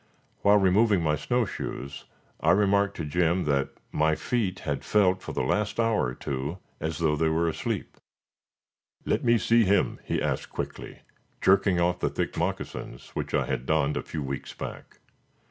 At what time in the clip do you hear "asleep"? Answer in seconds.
7.47-7.97